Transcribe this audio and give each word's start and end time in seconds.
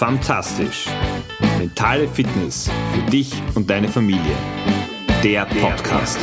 Fantastisch. 0.00 0.86
Mentale 1.58 2.08
Fitness 2.08 2.70
für 2.94 3.10
dich 3.10 3.34
und 3.54 3.68
deine 3.68 3.86
Familie. 3.86 4.34
Der 5.22 5.44
Podcast. 5.44 6.18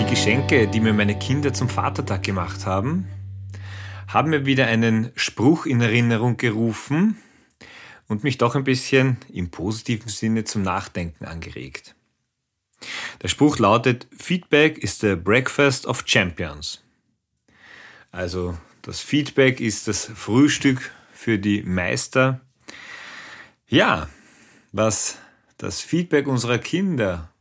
Die 0.00 0.06
Geschenke, 0.06 0.66
die 0.66 0.80
mir 0.80 0.94
meine 0.94 1.18
Kinder 1.18 1.52
zum 1.52 1.68
Vatertag 1.68 2.22
gemacht 2.22 2.64
haben, 2.64 3.06
haben 4.06 4.30
mir 4.30 4.46
wieder 4.46 4.66
einen 4.68 5.12
Spruch 5.16 5.66
in 5.66 5.82
Erinnerung 5.82 6.38
gerufen 6.38 7.18
und 8.06 8.24
mich 8.24 8.38
doch 8.38 8.56
ein 8.56 8.64
bisschen 8.64 9.18
im 9.30 9.50
positiven 9.50 10.08
Sinne 10.08 10.44
zum 10.44 10.62
Nachdenken 10.62 11.26
angeregt. 11.26 11.94
Der 13.20 13.28
Spruch 13.28 13.58
lautet, 13.58 14.06
Feedback 14.16 14.78
is 14.78 14.98
the 14.98 15.14
breakfast 15.14 15.84
of 15.84 16.04
champions. 16.06 16.82
Also 18.10 18.56
das 18.82 19.00
Feedback 19.00 19.60
ist 19.60 19.88
das 19.88 20.06
Frühstück 20.06 20.90
für 21.12 21.38
die 21.38 21.62
Meister. 21.62 22.40
Ja, 23.66 24.08
was 24.72 25.18
das 25.56 25.80
Feedback 25.80 26.26
unserer 26.26 26.58
Kinder 26.58 27.32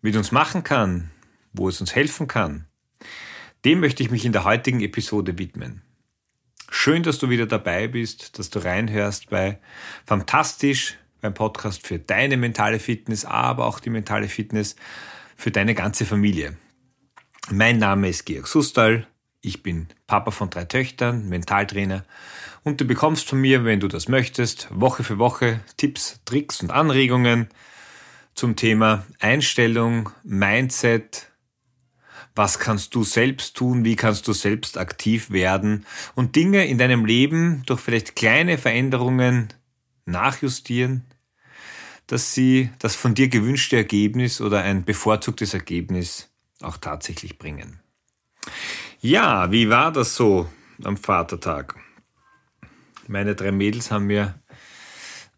mit 0.00 0.16
uns 0.16 0.32
machen 0.32 0.62
kann, 0.62 1.10
wo 1.52 1.68
es 1.68 1.80
uns 1.80 1.94
helfen 1.94 2.28
kann, 2.28 2.66
dem 3.64 3.80
möchte 3.80 4.02
ich 4.02 4.10
mich 4.10 4.24
in 4.24 4.32
der 4.32 4.44
heutigen 4.44 4.80
Episode 4.80 5.38
widmen. 5.38 5.82
Schön, 6.70 7.02
dass 7.02 7.18
du 7.18 7.30
wieder 7.30 7.46
dabei 7.46 7.88
bist, 7.88 8.38
dass 8.38 8.50
du 8.50 8.58
reinhörst 8.58 9.30
bei 9.30 9.58
Fantastisch, 10.06 10.98
beim 11.20 11.34
Podcast 11.34 11.86
für 11.86 11.98
deine 11.98 12.36
mentale 12.36 12.78
Fitness, 12.78 13.24
aber 13.24 13.66
auch 13.66 13.80
die 13.80 13.90
mentale 13.90 14.28
Fitness 14.28 14.76
für 15.36 15.50
deine 15.50 15.74
ganze 15.74 16.04
Familie. 16.04 16.56
Mein 17.50 17.78
Name 17.78 18.08
ist 18.08 18.26
Georg 18.26 18.46
Sustal. 18.46 19.06
Ich 19.44 19.62
bin 19.62 19.88
Papa 20.06 20.30
von 20.30 20.48
drei 20.48 20.64
Töchtern, 20.64 21.28
Mentaltrainer. 21.28 22.04
Und 22.62 22.80
du 22.80 22.86
bekommst 22.86 23.28
von 23.28 23.42
mir, 23.42 23.66
wenn 23.66 23.78
du 23.78 23.88
das 23.88 24.08
möchtest, 24.08 24.68
Woche 24.70 25.04
für 25.04 25.18
Woche 25.18 25.60
Tipps, 25.76 26.18
Tricks 26.24 26.62
und 26.62 26.70
Anregungen 26.70 27.48
zum 28.34 28.56
Thema 28.56 29.04
Einstellung, 29.20 30.08
Mindset, 30.22 31.30
was 32.34 32.58
kannst 32.58 32.94
du 32.94 33.04
selbst 33.04 33.54
tun, 33.54 33.84
wie 33.84 33.96
kannst 33.96 34.26
du 34.26 34.32
selbst 34.32 34.78
aktiv 34.78 35.30
werden? 35.30 35.84
Und 36.14 36.36
Dinge 36.36 36.66
in 36.66 36.78
deinem 36.78 37.04
Leben 37.04 37.64
durch 37.66 37.80
vielleicht 37.80 38.16
kleine 38.16 38.56
Veränderungen 38.56 39.48
nachjustieren, 40.06 41.04
dass 42.06 42.32
sie 42.32 42.70
das 42.78 42.96
von 42.96 43.14
dir 43.14 43.28
gewünschte 43.28 43.76
Ergebnis 43.76 44.40
oder 44.40 44.62
ein 44.62 44.86
bevorzugtes 44.86 45.52
Ergebnis 45.52 46.30
auch 46.62 46.78
tatsächlich 46.78 47.38
bringen. 47.38 47.83
Ja, 49.04 49.52
wie 49.52 49.68
war 49.68 49.92
das 49.92 50.16
so 50.16 50.48
am 50.82 50.96
Vatertag? 50.96 51.74
Meine 53.06 53.34
drei 53.34 53.52
Mädels 53.52 53.90
haben 53.90 54.06
mir 54.06 54.40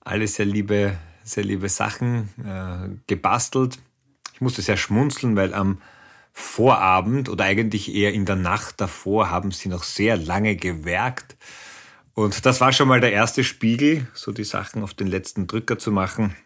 alle 0.02 0.28
sehr 0.28 0.46
liebe, 0.46 0.96
sehr 1.24 1.42
liebe 1.42 1.68
Sachen 1.68 2.28
äh, 2.44 2.96
gebastelt. 3.08 3.80
Ich 4.34 4.40
musste 4.40 4.62
sehr 4.62 4.76
schmunzeln, 4.76 5.34
weil 5.34 5.52
am 5.52 5.82
Vorabend 6.32 7.28
oder 7.28 7.42
eigentlich 7.42 7.92
eher 7.92 8.12
in 8.14 8.24
der 8.24 8.36
Nacht 8.36 8.80
davor 8.80 9.30
haben 9.30 9.50
sie 9.50 9.68
noch 9.68 9.82
sehr 9.82 10.16
lange 10.16 10.54
gewerkt. 10.54 11.36
Und 12.14 12.46
das 12.46 12.60
war 12.60 12.72
schon 12.72 12.86
mal 12.86 13.00
der 13.00 13.10
erste 13.10 13.42
Spiegel, 13.42 14.06
so 14.14 14.30
die 14.30 14.44
Sachen 14.44 14.84
auf 14.84 14.94
den 14.94 15.08
letzten 15.08 15.48
Drücker 15.48 15.76
zu 15.76 15.90
machen, 15.90 16.36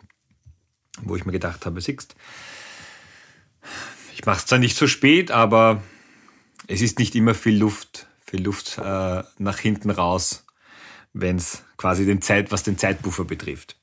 wo 1.02 1.16
ich 1.16 1.26
mir 1.26 1.32
gedacht 1.32 1.66
habe, 1.66 1.82
siehst, 1.82 2.16
ich 4.14 4.24
mache 4.24 4.38
es 4.38 4.46
zwar 4.46 4.58
nicht 4.58 4.78
so 4.78 4.86
spät, 4.86 5.30
aber 5.30 5.82
es 6.66 6.80
ist 6.82 6.98
nicht 6.98 7.14
immer 7.14 7.34
viel 7.34 7.58
Luft, 7.58 8.06
viel 8.24 8.42
Luft 8.42 8.78
äh, 8.78 9.22
nach 9.38 9.58
hinten 9.58 9.90
raus, 9.90 10.44
wenn 11.12 11.36
es 11.36 11.62
quasi 11.76 12.06
den 12.06 12.22
Zeit, 12.22 12.52
was 12.52 12.62
den 12.62 12.78
Zeitpuffer 12.78 13.24
betrifft. 13.24 13.76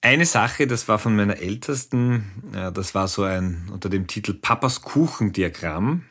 Eine 0.00 0.26
Sache, 0.26 0.66
das 0.66 0.86
war 0.88 0.98
von 0.98 1.16
meiner 1.16 1.38
Ältesten, 1.38 2.52
äh, 2.54 2.72
das 2.72 2.94
war 2.94 3.08
so 3.08 3.22
ein 3.22 3.68
unter 3.72 3.88
dem 3.88 4.06
Titel 4.06 4.34
Papas 4.34 4.82
Kuchendiagramm, 4.82 6.04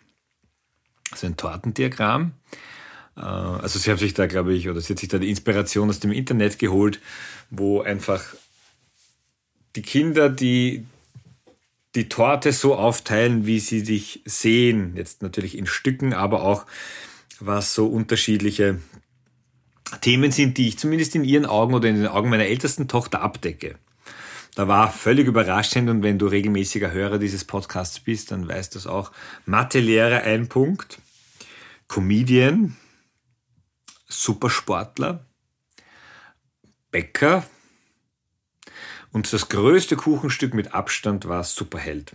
also 1.11 1.27
ein 1.27 1.37
Tortendiagramm. 1.37 2.33
Äh, 3.15 3.21
also 3.21 3.79
sie 3.79 3.91
haben 3.91 3.99
sich 3.99 4.13
da, 4.13 4.25
glaube 4.25 4.53
ich, 4.53 4.69
oder 4.69 4.81
sie 4.81 4.93
hat 4.93 4.99
sich 4.99 5.09
da 5.09 5.19
die 5.19 5.29
Inspiration 5.29 5.89
aus 5.89 5.99
dem 5.99 6.11
Internet 6.11 6.57
geholt, 6.59 6.99
wo 7.49 7.81
einfach 7.81 8.23
die 9.75 9.81
Kinder, 9.81 10.29
die 10.29 10.85
die 11.95 12.09
Torte 12.09 12.51
so 12.51 12.75
aufteilen, 12.75 13.45
wie 13.45 13.59
sie 13.59 13.81
sich 13.81 14.21
sehen. 14.25 14.95
Jetzt 14.95 15.21
natürlich 15.21 15.57
in 15.57 15.67
Stücken, 15.67 16.13
aber 16.13 16.43
auch 16.43 16.65
was 17.39 17.73
so 17.73 17.87
unterschiedliche 17.87 18.79
Themen 20.01 20.31
sind, 20.31 20.57
die 20.57 20.69
ich 20.69 20.79
zumindest 20.79 21.15
in 21.15 21.23
ihren 21.23 21.45
Augen 21.45 21.73
oder 21.73 21.89
in 21.89 21.95
den 21.95 22.07
Augen 22.07 22.29
meiner 22.29 22.45
ältesten 22.45 22.87
Tochter 22.87 23.21
abdecke. 23.21 23.75
Da 24.55 24.67
war 24.67 24.91
völlig 24.91 25.27
überraschend 25.27 25.89
und 25.89 26.03
wenn 26.03 26.19
du 26.19 26.27
regelmäßiger 26.27 26.91
Hörer 26.91 27.17
dieses 27.17 27.43
Podcasts 27.43 27.99
bist, 27.99 28.31
dann 28.31 28.47
weißt 28.47 28.75
du 28.75 28.79
es 28.79 28.87
auch. 28.87 29.11
Mathelehrer 29.45 30.21
ein 30.21 30.47
Punkt, 30.47 30.99
Comedian, 31.87 32.75
Supersportler, 34.07 35.25
Bäcker 36.91 37.43
und 39.13 39.31
das 39.31 39.47
größte 39.47 39.95
Kuchenstück 39.95 40.53
mit 40.53 40.73
Abstand 40.73 41.27
war 41.27 41.43
Superheld. 41.43 42.13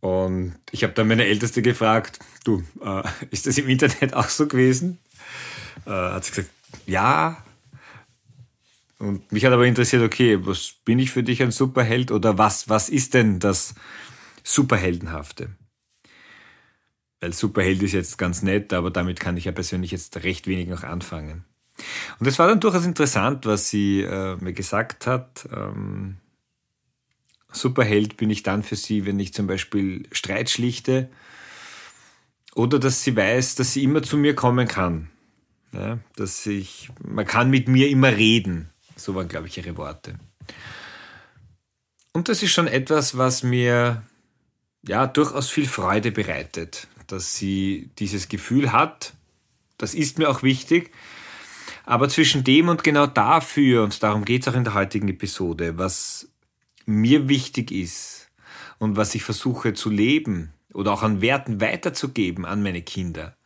Und 0.00 0.56
ich 0.72 0.82
habe 0.82 0.92
dann 0.92 1.08
meine 1.08 1.24
Älteste 1.24 1.62
gefragt, 1.62 2.18
du, 2.44 2.62
äh, 2.84 3.02
ist 3.30 3.46
das 3.46 3.56
im 3.56 3.68
Internet 3.68 4.12
auch 4.12 4.28
so 4.28 4.46
gewesen? 4.46 4.98
Äh, 5.86 5.90
hat 5.90 6.24
sie 6.24 6.32
gesagt, 6.32 6.50
ja. 6.86 7.42
Und 8.98 9.30
mich 9.32 9.44
hat 9.44 9.52
aber 9.52 9.66
interessiert, 9.66 10.02
okay, 10.02 10.38
was 10.44 10.74
bin 10.84 10.98
ich 10.98 11.10
für 11.10 11.22
dich 11.22 11.42
ein 11.42 11.50
Superheld 11.50 12.10
oder 12.10 12.38
was, 12.38 12.68
was 12.68 12.88
ist 12.88 13.14
denn 13.14 13.40
das 13.40 13.74
Superheldenhafte? 14.42 15.50
Weil 17.20 17.32
Superheld 17.32 17.82
ist 17.82 17.92
jetzt 17.92 18.18
ganz 18.18 18.42
nett, 18.42 18.72
aber 18.72 18.90
damit 18.90 19.20
kann 19.20 19.36
ich 19.36 19.44
ja 19.44 19.52
persönlich 19.52 19.90
jetzt 19.90 20.22
recht 20.24 20.46
wenig 20.46 20.68
noch 20.68 20.82
anfangen. 20.82 21.44
Und 22.18 22.26
es 22.26 22.38
war 22.38 22.48
dann 22.48 22.60
durchaus 22.60 22.84
interessant, 22.84 23.46
was 23.46 23.68
sie 23.68 24.02
äh, 24.02 24.36
mir 24.36 24.52
gesagt 24.52 25.06
hat. 25.06 25.48
Ähm, 25.52 26.16
Superheld 27.52 28.16
bin 28.16 28.30
ich 28.30 28.42
dann 28.42 28.62
für 28.62 28.76
sie, 28.76 29.06
wenn 29.06 29.18
ich 29.18 29.34
zum 29.34 29.46
Beispiel 29.46 30.06
Streit 30.12 30.50
schlichte 30.50 31.08
oder 32.54 32.78
dass 32.78 33.02
sie 33.02 33.16
weiß, 33.16 33.54
dass 33.56 33.72
sie 33.72 33.84
immer 33.84 34.02
zu 34.02 34.16
mir 34.16 34.34
kommen 34.34 34.66
kann. 34.66 35.10
Ja, 35.72 35.98
dass 36.16 36.46
ich, 36.46 36.90
man 37.04 37.26
kann 37.26 37.50
mit 37.50 37.68
mir 37.68 37.88
immer 37.88 38.16
reden. 38.16 38.70
So 38.96 39.14
waren, 39.14 39.28
glaube 39.28 39.46
ich, 39.48 39.58
ihre 39.58 39.76
Worte. 39.76 40.18
Und 42.12 42.30
das 42.30 42.42
ist 42.42 42.52
schon 42.52 42.66
etwas, 42.66 43.18
was 43.18 43.42
mir 43.42 44.02
ja 44.86 45.06
durchaus 45.06 45.50
viel 45.50 45.66
Freude 45.66 46.12
bereitet, 46.12 46.88
dass 47.08 47.36
sie 47.36 47.90
dieses 47.98 48.28
Gefühl 48.28 48.72
hat. 48.72 49.12
Das 49.76 49.92
ist 49.92 50.18
mir 50.18 50.30
auch 50.30 50.42
wichtig, 50.42 50.92
aber 51.86 52.08
zwischen 52.08 52.44
dem 52.44 52.68
und 52.68 52.84
genau 52.84 53.06
dafür, 53.06 53.84
und 53.84 54.02
darum 54.02 54.24
geht 54.24 54.42
es 54.42 54.48
auch 54.48 54.56
in 54.56 54.64
der 54.64 54.74
heutigen 54.74 55.08
Episode, 55.08 55.78
was 55.78 56.28
mir 56.84 57.28
wichtig 57.28 57.72
ist 57.72 58.28
und 58.78 58.96
was 58.96 59.14
ich 59.14 59.22
versuche 59.22 59.72
zu 59.72 59.88
leben 59.88 60.52
oder 60.74 60.92
auch 60.92 61.02
an 61.02 61.22
Werten 61.22 61.60
weiterzugeben 61.60 62.44
an 62.44 62.62
meine 62.62 62.82
Kinder 62.82 63.36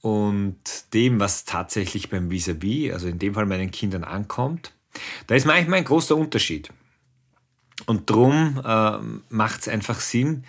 und 0.00 0.56
dem, 0.92 1.20
was 1.20 1.44
tatsächlich 1.44 2.10
beim 2.10 2.30
Vis-a-vis, 2.30 2.88
-vis, 2.88 2.92
also 2.92 3.06
in 3.06 3.18
dem 3.18 3.34
Fall 3.34 3.46
meinen 3.46 3.70
Kindern 3.70 4.02
ankommt, 4.02 4.72
da 5.28 5.34
ist 5.34 5.46
manchmal 5.46 5.78
ein 5.78 5.84
großer 5.84 6.16
Unterschied. 6.16 6.70
Und 7.86 8.10
drum 8.10 8.60
äh, 8.64 8.98
macht 9.28 9.62
es 9.62 9.68
einfach 9.68 10.00
Sinn, 10.00 10.44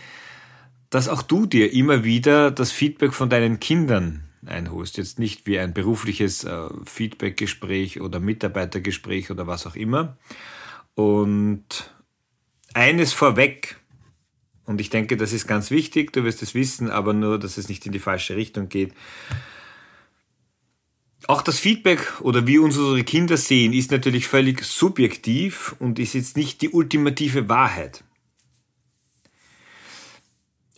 dass 0.89 1.07
auch 1.07 1.21
du 1.21 1.45
dir 1.45 1.71
immer 1.71 2.03
wieder 2.03 2.51
das 2.51 2.71
Feedback 2.71 3.13
von 3.13 3.29
deinen 3.29 3.59
Kindern 3.59 4.22
einholst. 4.45 4.97
Jetzt 4.97 5.19
nicht 5.19 5.45
wie 5.47 5.59
ein 5.59 5.73
berufliches 5.73 6.43
äh, 6.43 6.69
Feedbackgespräch 6.85 8.01
oder 8.01 8.19
Mitarbeitergespräch 8.19 9.31
oder 9.31 9.47
was 9.47 9.65
auch 9.65 9.75
immer. 9.75 10.17
Und 10.95 11.93
eines 12.73 13.13
vorweg, 13.13 13.77
und 14.65 14.79
ich 14.79 14.89
denke, 14.89 15.17
das 15.17 15.33
ist 15.33 15.47
ganz 15.47 15.71
wichtig, 15.71 16.13
du 16.13 16.23
wirst 16.23 16.41
es 16.41 16.53
wissen, 16.53 16.89
aber 16.89 17.13
nur, 17.13 17.39
dass 17.39 17.57
es 17.57 17.69
nicht 17.69 17.85
in 17.85 17.91
die 17.91 17.99
falsche 17.99 18.35
Richtung 18.35 18.69
geht. 18.69 18.93
Auch 21.27 21.41
das 21.41 21.59
Feedback 21.59 22.21
oder 22.21 22.47
wie 22.47 22.57
uns 22.57 22.77
unsere 22.77 23.03
Kinder 23.03 23.37
sehen, 23.37 23.71
ist 23.71 23.91
natürlich 23.91 24.27
völlig 24.27 24.63
subjektiv 24.63 25.75
und 25.79 25.97
ist 25.99 26.13
jetzt 26.13 26.35
nicht 26.35 26.61
die 26.61 26.69
ultimative 26.69 27.47
Wahrheit. 27.47 28.03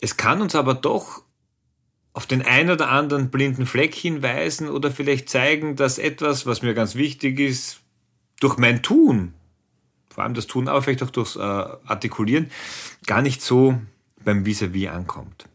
Es 0.00 0.16
kann 0.16 0.40
uns 0.40 0.54
aber 0.54 0.74
doch 0.74 1.25
auf 2.16 2.24
den 2.24 2.40
ein 2.40 2.70
oder 2.70 2.88
anderen 2.88 3.28
blinden 3.28 3.66
Fleck 3.66 3.94
hinweisen 3.94 4.70
oder 4.70 4.90
vielleicht 4.90 5.28
zeigen, 5.28 5.76
dass 5.76 5.98
etwas, 5.98 6.46
was 6.46 6.62
mir 6.62 6.72
ganz 6.72 6.94
wichtig 6.94 7.38
ist, 7.38 7.82
durch 8.40 8.56
mein 8.56 8.82
Tun, 8.82 9.34
vor 10.08 10.24
allem 10.24 10.32
das 10.32 10.46
Tun, 10.46 10.66
aber 10.66 10.80
vielleicht 10.80 11.02
auch 11.02 11.10
durchs 11.10 11.36
äh, 11.36 11.40
Artikulieren, 11.40 12.50
gar 13.04 13.20
nicht 13.20 13.42
so 13.42 13.78
beim 14.24 14.46
Vis-a-vis 14.46 14.88
-vis 14.88 14.90
ankommt. 14.90 15.46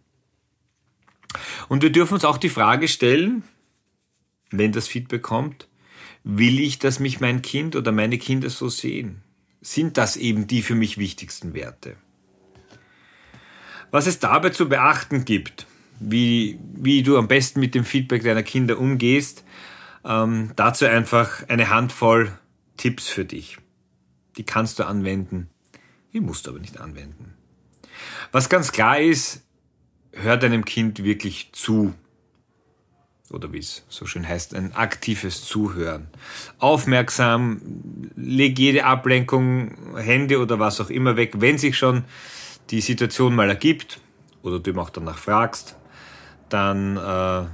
Und 1.68 1.82
wir 1.82 1.92
dürfen 1.92 2.14
uns 2.14 2.26
auch 2.26 2.38
die 2.38 2.50
Frage 2.50 2.88
stellen, 2.88 3.42
wenn 4.52 4.72
das 4.72 4.88
Feedback 4.88 5.24
kommt? 5.24 5.68
Will 6.24 6.60
ich, 6.60 6.78
dass 6.78 7.00
mich 7.00 7.20
mein 7.20 7.42
Kind 7.42 7.76
oder 7.76 7.92
meine 7.92 8.20
Kinder 8.20 8.52
so 8.52 8.70
sehen? 8.70 9.24
Sind 9.62 9.98
das 9.98 10.16
eben 10.16 10.46
die 10.46 10.62
für 10.62 10.76
mich 10.76 11.00
wichtigsten 11.00 11.56
Werte? 11.56 11.96
Was 13.90 14.06
es 14.06 14.20
dabei 14.20 14.52
zu 14.52 14.70
beachten 14.70 15.26
gibt, 15.26 15.66
wie, 16.02 16.60
wie 16.74 17.04
du 17.04 17.18
am 17.18 17.28
besten 17.28 17.60
mit 17.60 17.76
dem 17.76 17.86
Feedback 17.86 18.24
deiner 18.24 18.44
Kinder 18.44 18.80
umgehst, 18.80 19.46
ähm, 20.04 20.52
dazu 20.56 20.86
einfach 20.86 21.48
eine 21.48 21.70
Handvoll 21.70 22.32
Tipps 22.78 23.08
für 23.08 23.26
dich. 23.26 23.58
Die 24.38 24.44
kannst 24.44 24.80
du 24.80 24.86
anwenden, 24.86 25.50
die 26.14 26.20
musst 26.20 26.48
du 26.48 26.52
aber 26.52 26.60
nicht 26.60 26.80
anwenden. 26.80 27.34
Was 28.32 28.50
ganz 28.50 28.72
klar 28.72 29.00
ist, 29.00 29.44
hör 30.14 30.38
deinem 30.38 30.66
Kind 30.66 31.04
wirklich 31.04 31.52
zu. 31.52 31.94
Oder 33.30 33.54
wie 33.54 33.60
es 33.60 33.86
so 33.88 34.06
schön 34.06 34.28
heißt, 34.28 34.56
ein 34.56 34.74
aktives 34.74 35.46
Zuhören. 35.46 36.08
Aufmerksam, 36.58 37.62
leg 38.16 38.58
jede 38.58 38.86
Ablenkung, 38.86 39.96
Hände 39.96 40.40
oder 40.40 40.60
was 40.60 40.82
auch 40.82 40.90
immer 40.90 41.16
weg, 41.16 41.36
wenn 41.38 41.58
sich 41.58 41.78
schon 41.78 42.04
die 42.72 42.82
Situation 42.82 43.36
mal 43.36 43.50
ergibt 43.50 44.02
oder 44.42 44.60
du 44.60 44.72
ihm 44.72 44.80
auch 44.80 44.90
danach 44.90 45.18
fragst, 45.18 45.76
dann 46.54 46.98
äh, 46.98 47.46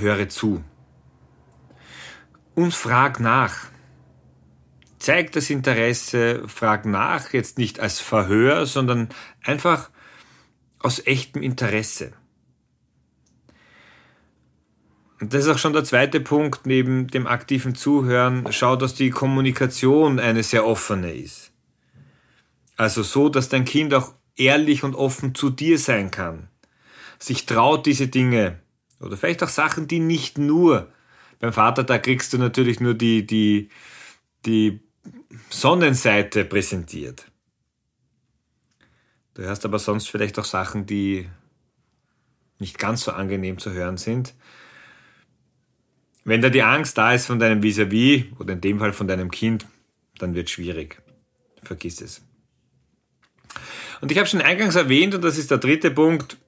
höre 0.00 0.28
zu. 0.28 0.62
Und 2.54 2.74
frag 2.74 3.20
nach. 3.20 3.54
Zeig 4.98 5.32
das 5.32 5.50
Interesse, 5.50 6.48
frag 6.48 6.86
nach, 6.86 7.32
jetzt 7.32 7.58
nicht 7.58 7.80
als 7.80 8.00
Verhör, 8.00 8.64
sondern 8.64 9.08
einfach 9.42 9.90
aus 10.78 11.06
echtem 11.06 11.42
Interesse. 11.42 12.12
Und 15.20 15.32
das 15.32 15.44
ist 15.44 15.50
auch 15.50 15.58
schon 15.58 15.72
der 15.72 15.84
zweite 15.84 16.20
Punkt 16.20 16.66
neben 16.66 17.08
dem 17.08 17.26
aktiven 17.26 17.74
Zuhören. 17.74 18.46
Schau, 18.50 18.76
dass 18.76 18.94
die 18.94 19.10
Kommunikation 19.10 20.18
eine 20.18 20.42
sehr 20.42 20.66
offene 20.66 21.12
ist. 21.12 21.52
Also 22.76 23.02
so, 23.02 23.28
dass 23.28 23.48
dein 23.48 23.64
Kind 23.64 23.94
auch 23.94 24.14
ehrlich 24.36 24.84
und 24.84 24.94
offen 24.94 25.34
zu 25.34 25.50
dir 25.50 25.78
sein 25.78 26.10
kann. 26.10 26.48
Sich 27.18 27.46
traut 27.46 27.86
diese 27.86 28.08
Dinge 28.08 28.60
oder 29.00 29.16
vielleicht 29.16 29.42
auch 29.42 29.48
Sachen, 29.48 29.88
die 29.88 30.00
nicht 30.00 30.38
nur 30.38 30.92
beim 31.40 31.52
Vater, 31.52 31.84
da 31.84 31.98
kriegst 31.98 32.32
du 32.32 32.38
natürlich 32.38 32.80
nur 32.80 32.94
die, 32.94 33.26
die, 33.26 33.68
die 34.46 34.80
Sonnenseite 35.50 36.44
präsentiert. 36.44 37.26
Du 39.34 39.42
hörst 39.42 39.64
aber 39.64 39.78
sonst 39.78 40.08
vielleicht 40.08 40.38
auch 40.38 40.44
Sachen, 40.44 40.86
die 40.86 41.28
nicht 42.58 42.78
ganz 42.78 43.02
so 43.02 43.12
angenehm 43.12 43.58
zu 43.58 43.72
hören 43.72 43.96
sind. 43.96 44.34
Wenn 46.24 46.40
da 46.40 46.48
die 46.48 46.62
Angst 46.62 46.96
da 46.96 47.12
ist 47.12 47.26
von 47.26 47.38
deinem 47.38 47.62
Vis-a-vis 47.62 48.22
-vis, 48.22 48.38
oder 48.38 48.54
in 48.54 48.60
dem 48.60 48.78
Fall 48.78 48.92
von 48.92 49.08
deinem 49.08 49.30
Kind, 49.30 49.66
dann 50.18 50.34
wird 50.34 50.46
es 50.46 50.52
schwierig. 50.52 51.02
Vergiss 51.62 52.00
es. 52.00 52.22
Und 54.00 54.10
ich 54.12 54.18
habe 54.18 54.28
schon 54.28 54.40
eingangs 54.40 54.76
erwähnt, 54.76 55.14
und 55.14 55.22
das 55.22 55.36
ist 55.36 55.50
der 55.50 55.58
dritte 55.58 55.90
Punkt, 55.90 56.38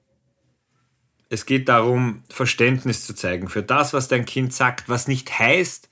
es 1.29 1.45
geht 1.45 1.67
darum, 1.69 2.23
Verständnis 2.29 3.05
zu 3.05 3.13
zeigen 3.13 3.49
für 3.49 3.63
das, 3.63 3.93
was 3.93 4.07
dein 4.07 4.25
Kind 4.25 4.53
sagt, 4.53 4.89
was 4.89 5.07
nicht 5.07 5.37
heißt, 5.37 5.89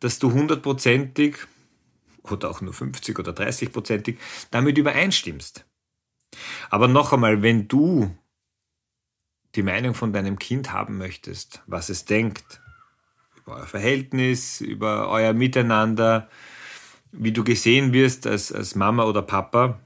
dass 0.00 0.18
du 0.18 0.32
hundertprozentig 0.32 1.36
oder 2.22 2.50
auch 2.50 2.60
nur 2.60 2.72
50 2.72 3.18
oder 3.18 3.32
30-prozentig 3.32 4.16
damit 4.50 4.78
übereinstimmst. 4.78 5.64
Aber 6.70 6.88
noch 6.88 7.12
einmal, 7.12 7.42
wenn 7.42 7.68
du 7.68 8.16
die 9.54 9.62
Meinung 9.62 9.94
von 9.94 10.12
deinem 10.12 10.38
Kind 10.38 10.72
haben 10.72 10.98
möchtest, 10.98 11.62
was 11.66 11.88
es 11.88 12.04
denkt, 12.04 12.60
über 13.36 13.56
euer 13.56 13.66
Verhältnis, 13.66 14.60
über 14.60 15.08
euer 15.08 15.32
Miteinander, 15.32 16.28
wie 17.12 17.32
du 17.32 17.44
gesehen 17.44 17.92
wirst 17.92 18.26
als, 18.26 18.50
als 18.50 18.74
Mama 18.74 19.04
oder 19.04 19.22
Papa, 19.22 19.78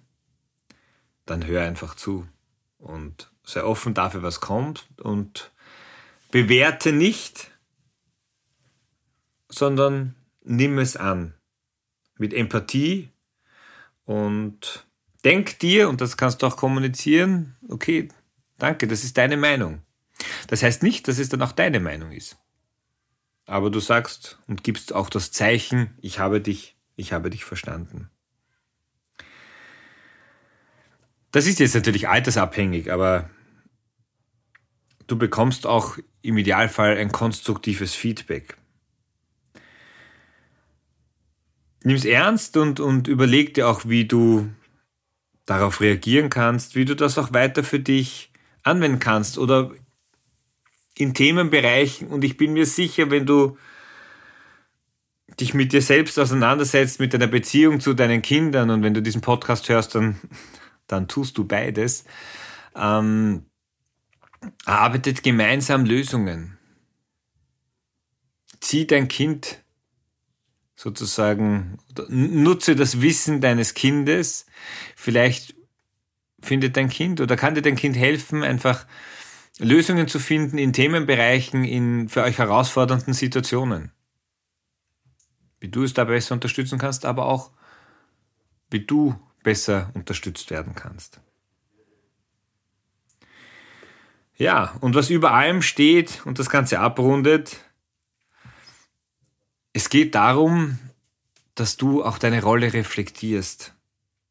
dann 1.27 1.47
hör 1.47 1.63
einfach 1.63 1.95
zu 1.95 2.27
und 2.79 3.31
sei 3.49 3.65
offen 3.65 3.95
dafür, 3.95 4.23
was 4.23 4.41
kommt 4.41 4.87
und 5.01 5.51
bewerte 6.31 6.93
nicht, 6.93 7.51
sondern 9.49 10.15
nimm 10.45 10.79
es 10.79 10.99
an 10.99 11.33
mit 12.19 12.35
Empathie 12.35 13.09
und 14.05 14.87
denk 15.25 15.59
dir, 15.61 15.89
und 15.89 16.03
das 16.03 16.19
kannst 16.19 16.43
du 16.43 16.47
auch 16.47 16.59
kommunizieren, 16.59 17.57
okay, 17.71 18.11
danke, 18.59 18.87
das 18.87 19.03
ist 19.03 19.17
deine 19.17 19.39
Meinung. 19.39 19.81
Das 20.49 20.63
heißt 20.63 20.83
nicht, 20.83 21.09
dass 21.09 21.19
es 21.19 21.31
dann 21.31 21.41
auch 21.41 21.53
deine 21.53 21.81
Meinung 21.81 22.13
ist. 22.13 22.37
Aber 23.47 23.71
du 23.71 23.81
sagst 23.81 24.39
und 24.47 24.63
gibst 24.63 24.93
auch 24.93 25.09
das 25.09 25.33
Zeichen, 25.33 25.97
ich 26.03 26.19
habe 26.19 26.43
dich, 26.43 26.77
ich 26.97 27.15
habe 27.15 27.31
dich 27.31 27.47
verstanden. 27.47 28.11
Das 31.31 31.47
ist 31.47 31.61
jetzt 31.61 31.75
natürlich 31.75 32.09
altersabhängig, 32.11 32.93
aber 32.93 33.31
du 35.09 35.17
bekommst 35.17 35.67
auch 35.67 35.99
im 36.23 36.39
Idealfall 36.39 36.97
ein 36.97 37.11
konstruktives 37.11 37.95
Feedback. 37.95 38.57
Nimm 41.83 41.97
es 41.97 42.05
ernst 42.05 42.57
und, 42.57 42.81
und 42.81 43.09
überleg 43.09 43.55
dir 43.55 43.69
auch, 43.69 43.87
wie 43.87 44.05
du 44.05 44.49
darauf 45.47 45.81
reagieren 45.81 46.29
kannst, 46.29 46.75
wie 46.75 46.85
du 46.85 46.95
das 46.95 47.19
auch 47.19 47.33
weiter 47.33 47.65
für 47.65 47.81
dich 47.81 48.31
anwenden 48.63 48.99
kannst 48.99 49.39
oder 49.39 49.71
in 50.97 51.15
Themenbereichen. 51.15 52.09
Und 52.09 52.25
ich 52.25 52.37
bin 52.37 52.53
mir 52.53 52.67
sicher, 52.67 53.11
wenn 53.11 53.25
du 53.25 53.57
dich 55.41 55.55
mit 55.55 55.73
dir 55.73 55.81
selbst 55.81 56.19
auseinandersetzt, 56.19 57.01
mit 57.01 57.15
deiner 57.15 57.29
Beziehung 57.29 57.81
zu 57.81 57.95
deinen 57.95 58.21
Kindern 58.21 58.71
und 58.71 58.83
wenn 58.83 58.95
du 58.95 59.01
diesen 59.01 59.21
Podcast 59.21 59.69
hörst, 59.69 59.95
dann, 59.95 60.17
dann 60.87 61.09
tust 61.09 61.39
du 61.39 61.45
beides. 61.45 62.05
Ähm, 62.75 63.48
arbeitet 64.65 65.23
gemeinsam 65.23 65.85
Lösungen. 65.85 66.59
Zieh 68.61 68.87
dein 68.87 69.09
Kind 69.09 69.63
sozusagen, 70.75 71.79
nutze 72.09 72.77
das 72.77 73.01
Wissen 73.01 73.41
deines 73.41 73.75
Kindes. 73.75 74.47
Vielleicht 74.95 75.55
findet 76.41 76.77
dein 76.77 76.89
Kind 76.89 77.21
oder 77.21 77.37
kann 77.37 77.55
dir 77.55 77.63
dein 77.63 77.77
Kind 77.77 77.97
helfen, 77.97 78.43
einfach 78.43 78.87
Lösungen 79.59 80.07
zu 80.07 80.21
finden 80.21 80.57
in 80.57 80.73
Themenbereichen, 80.73 81.65
in 81.65 82.09
für 82.09 82.23
euch 82.23 82.39
herausfordernden 82.39 83.13
Situationen. 83.13 83.91
Wie 85.59 85.69
du 85.69 85.83
es 85.83 85.95
da 85.95 86.05
besser 86.05 86.35
unterstützen 86.35 86.79
kannst, 86.79 87.05
aber 87.05 87.27
auch 87.27 87.51
wie 88.71 88.85
du 88.85 89.19
besser 89.43 89.91
unterstützt 89.95 90.51
werden 90.51 90.75
kannst. 90.77 91.21
Ja, 94.39 94.77
und 94.81 94.95
was 94.95 95.11
über 95.11 95.33
allem 95.33 95.63
steht 95.63 96.25
und 96.25 96.39
das 96.39 96.49
Ganze 96.49 96.79
abrundet, 96.79 97.65
es 99.73 99.91
geht 99.91 100.15
darum, 100.15 100.79
dass 101.57 101.77
du 101.77 102.05
auch 102.05 102.19
deine 102.19 102.43
Rolle 102.43 102.73
reflektierst, 102.73 103.75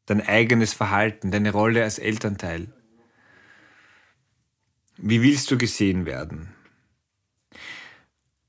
dein 0.06 0.26
eigenes 0.26 0.72
Verhalten, 0.72 1.30
deine 1.30 1.52
Rolle 1.52 1.84
als 1.84 1.98
Elternteil. 1.98 2.68
Wie 4.96 5.22
willst 5.22 5.50
du 5.50 5.58
gesehen 5.58 6.06
werden? 6.06 6.54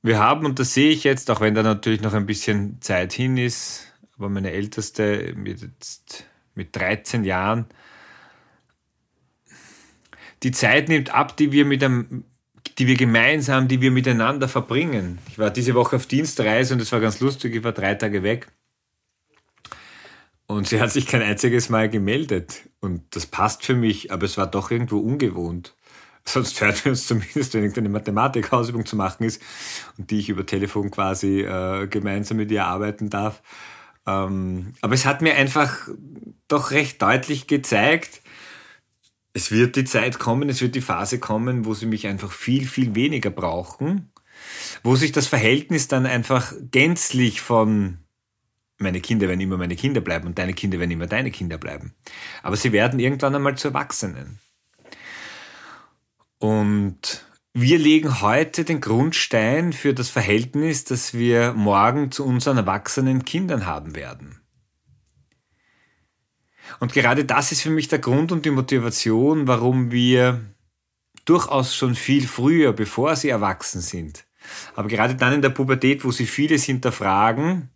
Wir 0.01 0.17
haben, 0.17 0.45
und 0.45 0.59
das 0.59 0.73
sehe 0.73 0.91
ich 0.91 1.03
jetzt, 1.03 1.29
auch 1.29 1.41
wenn 1.41 1.55
da 1.55 1.61
natürlich 1.61 2.01
noch 2.01 2.13
ein 2.13 2.25
bisschen 2.25 2.81
Zeit 2.81 3.11
hin 3.11 3.35
ist, 3.35 3.93
aber 4.17 4.29
meine 4.29 4.51
Älteste 4.51 5.33
mit, 5.35 5.61
jetzt 5.61 6.25
mit 6.55 6.73
13 6.73 7.25
Jahren, 7.25 7.65
die 10.43 10.51
Zeit 10.51 10.89
nimmt 10.89 11.13
ab, 11.13 11.37
die 11.37 11.51
wir 11.51 11.65
mit 11.65 11.83
einem, 11.83 12.23
die 12.77 12.87
wir 12.87 12.95
gemeinsam, 12.95 13.67
die 13.67 13.81
wir 13.81 13.91
miteinander 13.91 14.47
verbringen. 14.47 15.19
Ich 15.29 15.37
war 15.37 15.49
diese 15.49 15.75
Woche 15.75 15.97
auf 15.97 16.05
Dienstreise 16.05 16.73
und 16.73 16.81
es 16.81 16.91
war 16.91 16.99
ganz 16.99 17.19
lustig, 17.19 17.55
ich 17.55 17.63
war 17.63 17.73
drei 17.73 17.95
Tage 17.95 18.23
weg. 18.23 18.47
Und 20.47 20.67
sie 20.67 20.81
hat 20.81 20.91
sich 20.91 21.05
kein 21.05 21.21
einziges 21.21 21.69
Mal 21.69 21.89
gemeldet. 21.89 22.63
Und 22.79 23.03
das 23.11 23.27
passt 23.27 23.63
für 23.63 23.75
mich, 23.75 24.11
aber 24.11 24.25
es 24.25 24.37
war 24.37 24.47
doch 24.47 24.71
irgendwo 24.71 24.97
ungewohnt. 24.97 25.75
Sonst 26.25 26.59
hört 26.61 26.83
wir 26.85 26.91
uns 26.91 27.05
zumindest, 27.07 27.53
wenn 27.53 27.61
irgendeine 27.61 27.89
Mathematikausübung 27.89 28.85
zu 28.85 28.95
machen 28.95 29.23
ist 29.23 29.41
und 29.97 30.09
die 30.09 30.19
ich 30.19 30.29
über 30.29 30.45
Telefon 30.45 30.91
quasi 30.91 31.41
äh, 31.41 31.87
gemeinsam 31.87 32.37
mit 32.37 32.51
ihr 32.51 32.65
arbeiten 32.65 33.09
darf. 33.09 33.41
Ähm, 34.07 34.73
aber 34.81 34.93
es 34.93 35.05
hat 35.05 35.21
mir 35.21 35.35
einfach 35.35 35.87
doch 36.47 36.71
recht 36.71 37.01
deutlich 37.01 37.47
gezeigt, 37.47 38.21
es 39.39 39.51
wird 39.51 39.77
die 39.77 39.85
Zeit 39.85 40.19
kommen, 40.19 40.49
es 40.49 40.61
wird 40.61 40.75
die 40.75 40.81
Phase 40.81 41.17
kommen, 41.17 41.63
wo 41.65 41.73
sie 41.73 41.85
mich 41.85 42.07
einfach 42.07 42.33
viel, 42.33 42.67
viel 42.67 42.93
weniger 42.93 43.29
brauchen, 43.29 44.11
wo 44.83 44.97
sich 44.97 45.13
das 45.13 45.27
Verhältnis 45.27 45.87
dann 45.87 46.05
einfach 46.05 46.53
gänzlich 46.71 47.39
von 47.39 47.99
meine 48.79 48.99
Kinder 48.99 49.27
werden 49.27 49.41
immer 49.41 49.57
meine 49.57 49.77
Kinder 49.77 50.01
bleiben 50.01 50.27
und 50.27 50.37
deine 50.37 50.53
Kinder 50.53 50.79
werden 50.79 50.91
immer 50.91 51.07
deine 51.07 51.31
Kinder 51.31 51.57
bleiben. 51.57 51.93
Aber 52.43 52.57
sie 52.57 52.73
werden 52.73 52.99
irgendwann 52.99 53.35
einmal 53.35 53.57
zu 53.57 53.69
Erwachsenen. 53.69 54.39
Und 56.37 57.25
wir 57.53 57.77
legen 57.77 58.21
heute 58.21 58.65
den 58.65 58.81
Grundstein 58.81 59.71
für 59.73 59.93
das 59.93 60.09
Verhältnis, 60.09 60.83
das 60.83 61.13
wir 61.13 61.53
morgen 61.53 62.11
zu 62.11 62.25
unseren 62.25 62.57
erwachsenen 62.57 63.23
Kindern 63.23 63.65
haben 63.65 63.95
werden. 63.95 64.38
Und 66.79 66.93
gerade 66.93 67.25
das 67.25 67.51
ist 67.51 67.61
für 67.61 67.69
mich 67.69 67.87
der 67.87 67.99
Grund 67.99 68.31
und 68.31 68.45
die 68.45 68.51
Motivation, 68.51 69.47
warum 69.47 69.91
wir 69.91 70.41
durchaus 71.25 71.75
schon 71.75 71.95
viel 71.95 72.27
früher, 72.27 72.73
bevor 72.73 73.15
sie 73.15 73.29
erwachsen 73.29 73.81
sind, 73.81 74.25
aber 74.75 74.87
gerade 74.87 75.15
dann 75.15 75.33
in 75.33 75.41
der 75.41 75.49
Pubertät, 75.49 76.03
wo 76.03 76.11
sie 76.11 76.25
vieles 76.25 76.63
hinterfragen, 76.63 77.69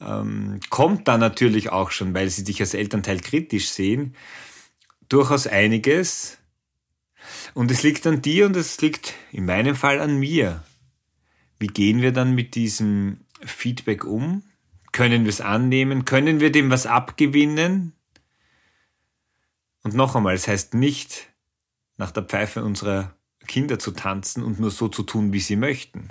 ähm, 0.00 0.60
kommt 0.70 1.08
dann 1.08 1.20
natürlich 1.20 1.70
auch 1.70 1.90
schon, 1.90 2.14
weil 2.14 2.28
sie 2.28 2.44
dich 2.44 2.60
als 2.60 2.74
Elternteil 2.74 3.20
kritisch 3.20 3.70
sehen, 3.70 4.14
durchaus 5.08 5.46
einiges. 5.46 6.38
Und 7.54 7.70
es 7.70 7.82
liegt 7.82 8.06
an 8.06 8.22
dir 8.22 8.46
und 8.46 8.56
es 8.56 8.80
liegt 8.80 9.14
in 9.32 9.44
meinem 9.44 9.74
Fall 9.74 10.00
an 10.00 10.18
mir. 10.18 10.62
Wie 11.58 11.66
gehen 11.66 12.00
wir 12.00 12.12
dann 12.12 12.34
mit 12.34 12.54
diesem 12.54 13.24
Feedback 13.44 14.04
um? 14.04 14.42
Können 14.92 15.24
wir 15.24 15.30
es 15.30 15.40
annehmen? 15.40 16.04
Können 16.04 16.40
wir 16.40 16.52
dem 16.52 16.70
was 16.70 16.86
abgewinnen? 16.86 17.92
Und 19.88 19.94
noch 19.94 20.14
einmal, 20.14 20.34
es 20.34 20.46
heißt 20.46 20.74
nicht, 20.74 21.30
nach 21.96 22.10
der 22.10 22.22
Pfeife 22.22 22.62
unserer 22.62 23.14
Kinder 23.46 23.78
zu 23.78 23.92
tanzen 23.92 24.44
und 24.44 24.60
nur 24.60 24.70
so 24.70 24.88
zu 24.88 25.02
tun, 25.02 25.32
wie 25.32 25.40
sie 25.40 25.56
möchten. 25.56 26.08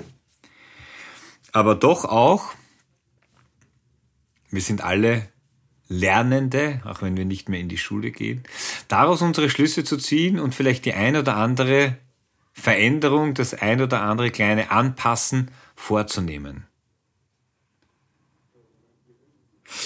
Aber 1.51 1.75
doch 1.75 2.03
auch, 2.03 2.55
wir 4.50 4.62
sind 4.62 4.84
alle 4.84 5.29
Lernende, 5.89 6.81
auch 6.86 7.03
wenn 7.03 7.17
wir 7.17 7.25
nicht 7.25 7.50
mehr 7.50 7.60
in 7.60 7.69
die 7.69 7.77
Schule 7.77 8.10
gehen, 8.10 8.41
daraus 8.88 9.22
unsere 9.22 9.48
Schlüsse 9.48 9.84
zu 9.84 9.98
ziehen 9.98 10.39
und 10.39 10.55
vielleicht 10.55 10.86
die 10.86 10.96
ein 10.96 11.15
oder 11.15 11.36
andere 11.36 11.98
Veränderung, 12.53 13.36
das 13.36 13.53
ein 13.53 13.79
oder 13.79 14.01
andere 14.01 14.31
kleine 14.31 14.72
Anpassen 14.72 15.51
vorzunehmen. 15.75 16.65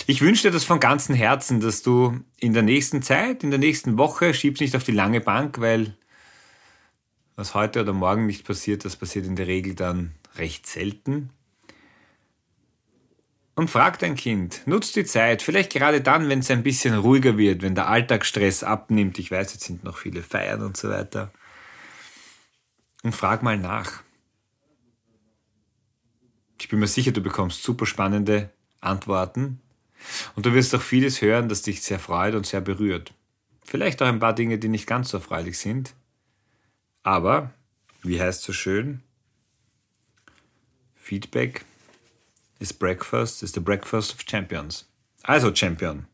Ich 0.07 0.21
wünsche 0.21 0.43
dir 0.43 0.51
das 0.51 0.63
von 0.63 0.79
ganzem 0.79 1.15
Herzen, 1.15 1.59
dass 1.59 1.81
du 1.81 2.19
in 2.39 2.53
der 2.53 2.63
nächsten 2.63 3.01
Zeit, 3.01 3.43
in 3.43 3.50
der 3.50 3.59
nächsten 3.59 3.97
Woche, 3.97 4.33
schiebst 4.33 4.61
nicht 4.61 4.75
auf 4.75 4.83
die 4.83 4.91
lange 4.91 5.21
Bank, 5.21 5.59
weil 5.59 5.95
was 7.35 7.55
heute 7.55 7.81
oder 7.81 7.93
morgen 7.93 8.27
nicht 8.27 8.45
passiert, 8.45 8.85
das 8.85 8.95
passiert 8.95 9.25
in 9.25 9.35
der 9.35 9.47
Regel 9.47 9.73
dann 9.73 10.11
recht 10.35 10.67
selten. 10.67 11.31
Und 13.55 13.69
frag 13.69 14.00
dein 14.00 14.15
Kind, 14.15 14.61
nutzt 14.65 14.95
die 14.95 15.05
Zeit, 15.05 15.41
vielleicht 15.41 15.73
gerade 15.73 16.01
dann, 16.01 16.29
wenn 16.29 16.39
es 16.39 16.51
ein 16.51 16.63
bisschen 16.63 16.97
ruhiger 16.97 17.38
wird, 17.38 17.61
wenn 17.61 17.75
der 17.75 17.88
Alltagsstress 17.88 18.63
abnimmt. 18.63 19.19
Ich 19.19 19.29
weiß, 19.29 19.53
jetzt 19.53 19.65
sind 19.65 19.83
noch 19.83 19.97
viele 19.97 20.23
Feiern 20.23 20.61
und 20.61 20.77
so 20.77 20.89
weiter. 20.89 21.31
Und 23.03 23.15
frag 23.15 23.43
mal 23.43 23.57
nach. 23.57 24.03
Ich 26.59 26.69
bin 26.69 26.79
mir 26.79 26.88
sicher, 26.88 27.11
du 27.11 27.21
bekommst 27.21 27.63
super 27.63 27.85
spannende 27.85 28.51
Antworten. 28.79 29.59
Und 30.36 30.46
du 30.46 30.53
wirst 30.53 30.74
auch 30.75 30.81
vieles 30.81 31.22
hören, 31.22 31.50
das 31.50 31.62
dich 31.62 31.81
sehr 31.81 32.00
freut 32.00 32.36
und 32.36 32.46
sehr 32.46 32.62
berührt. 32.62 33.13
Vielleicht 33.63 34.01
auch 34.01 34.08
ein 34.08 34.20
paar 34.20 34.34
Dinge, 34.34 34.58
die 34.58 34.70
nicht 34.70 34.88
ganz 34.88 35.10
so 35.10 35.17
erfreulich 35.17 35.58
sind. 35.58 35.93
Aber, 37.03 37.51
wie 38.03 38.22
heißt 38.22 38.43
so 38.43 38.53
schön? 38.53 39.01
Feedback 40.96 41.65
is 42.60 42.74
breakfast, 42.74 43.43
is 43.43 43.53
the 43.53 43.60
breakfast 43.60 44.13
of 44.13 44.22
champions. 44.27 44.88
Also 45.24 45.53
Champion. 45.53 46.05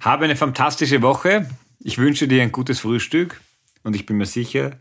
Habe 0.00 0.24
eine 0.24 0.36
fantastische 0.36 1.02
Woche. 1.02 1.48
Ich 1.80 1.98
wünsche 1.98 2.28
dir 2.28 2.42
ein 2.42 2.52
gutes 2.52 2.80
Frühstück 2.80 3.40
und 3.82 3.96
ich 3.96 4.06
bin 4.06 4.16
mir 4.16 4.26
sicher, 4.26 4.78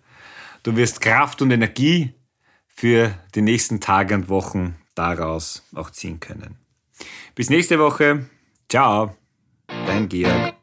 du 0.64 0.76
wirst 0.76 1.02
Kraft 1.02 1.42
und 1.42 1.52
Energie 1.52 2.14
für 2.68 3.18
die 3.36 3.42
nächsten 3.42 3.80
Tage 3.80 4.16
und 4.16 4.30
Wochen 4.30 4.76
daraus 4.96 5.64
auch 5.74 5.90
ziehen 5.90 6.20
können. 6.20 6.58
Bis 7.36 7.50
nächste 7.50 7.80
Woche. 7.80 8.26
Ciao, 8.70 9.16
dein 9.86 10.08
Georg. 10.08 10.63